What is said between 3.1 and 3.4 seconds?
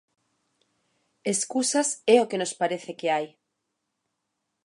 hai.